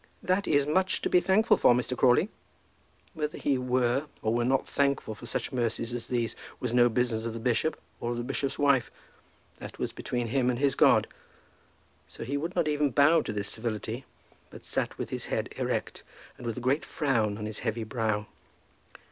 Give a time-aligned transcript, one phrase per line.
[0.23, 1.95] "That is much to be thankful for, Mr.
[1.95, 2.29] Crawley."
[3.13, 7.27] Whether he were or were not thankful for such mercies as these was no business
[7.27, 8.89] of the bishop or of the bishop's wife.
[9.59, 11.05] That was between him and his God.
[12.07, 14.05] So he would not even bow to this civility,
[14.49, 16.01] but sat with his head erect,
[16.35, 18.25] and with a great frown on his heavy brow.